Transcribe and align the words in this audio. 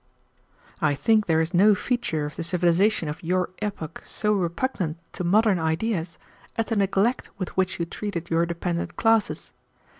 "I 0.81 0.95
think 0.95 1.27
there 1.27 1.41
is 1.41 1.53
no 1.53 1.75
feature 1.75 2.25
of 2.25 2.35
the 2.35 2.43
civilization 2.43 3.07
of 3.07 3.21
your 3.21 3.51
epoch 3.61 4.01
so 4.03 4.33
repugnant 4.33 4.97
to 5.13 5.23
modern 5.23 5.59
ideas 5.59 6.17
as 6.57 6.65
the 6.65 6.75
neglect 6.75 7.29
with 7.37 7.55
which 7.55 7.79
you 7.79 7.85
treated 7.85 8.31
your 8.31 8.47
dependent 8.47 8.95
classes. 8.97 9.53